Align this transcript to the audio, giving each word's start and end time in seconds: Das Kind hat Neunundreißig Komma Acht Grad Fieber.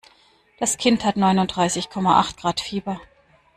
Das 0.57 0.77
Kind 0.79 1.05
hat 1.05 1.15
Neunundreißig 1.15 1.91
Komma 1.91 2.19
Acht 2.19 2.37
Grad 2.37 2.59
Fieber. 2.59 2.99